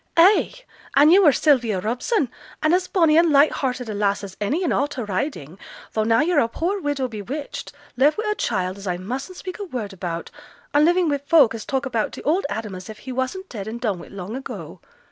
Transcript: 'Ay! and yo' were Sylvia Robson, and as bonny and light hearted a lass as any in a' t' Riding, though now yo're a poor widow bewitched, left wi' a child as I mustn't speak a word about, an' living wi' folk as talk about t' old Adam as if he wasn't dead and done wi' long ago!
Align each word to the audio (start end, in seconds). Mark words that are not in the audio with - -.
'Ay! 0.17 0.51
and 0.95 1.11
yo' 1.13 1.21
were 1.21 1.31
Sylvia 1.31 1.79
Robson, 1.79 2.31
and 2.63 2.73
as 2.73 2.87
bonny 2.87 3.17
and 3.19 3.29
light 3.31 3.51
hearted 3.51 3.87
a 3.87 3.93
lass 3.93 4.23
as 4.23 4.35
any 4.41 4.63
in 4.63 4.71
a' 4.71 4.87
t' 4.87 5.03
Riding, 5.03 5.59
though 5.93 6.03
now 6.03 6.21
yo're 6.21 6.39
a 6.39 6.47
poor 6.47 6.81
widow 6.81 7.07
bewitched, 7.07 7.71
left 7.95 8.17
wi' 8.17 8.23
a 8.31 8.33
child 8.33 8.79
as 8.79 8.87
I 8.87 8.97
mustn't 8.97 9.37
speak 9.37 9.59
a 9.59 9.63
word 9.63 9.93
about, 9.93 10.31
an' 10.73 10.85
living 10.85 11.07
wi' 11.07 11.19
folk 11.19 11.53
as 11.53 11.65
talk 11.65 11.85
about 11.85 12.13
t' 12.13 12.23
old 12.23 12.47
Adam 12.49 12.73
as 12.73 12.89
if 12.89 12.97
he 12.97 13.11
wasn't 13.11 13.47
dead 13.47 13.67
and 13.67 13.79
done 13.79 13.99
wi' 13.99 14.07
long 14.07 14.35
ago! 14.35 14.79